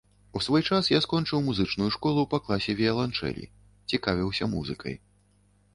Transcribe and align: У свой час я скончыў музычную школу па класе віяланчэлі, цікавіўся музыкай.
У 0.37 0.41
свой 0.45 0.61
час 0.69 0.87
я 0.93 1.01
скончыў 1.05 1.43
музычную 1.49 1.89
школу 1.97 2.21
па 2.33 2.41
класе 2.49 2.71
віяланчэлі, 2.81 3.45
цікавіўся 3.95 4.53
музыкай. 4.57 5.01